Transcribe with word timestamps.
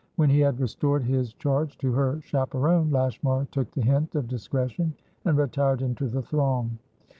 When 0.15 0.31
he 0.31 0.39
had 0.39 0.59
restored 0.59 1.03
his 1.03 1.31
charge 1.35 1.77
to 1.77 1.91
her 1.93 2.21
chaperon, 2.23 2.89
Lashmar 2.89 3.45
took 3.51 3.69
the 3.69 3.83
hint 3.83 4.15
of 4.15 4.27
discretion 4.27 4.95
and 5.25 5.37
retired 5.37 5.83
into 5.83 6.07
the 6.07 6.23
throng. 6.23 6.79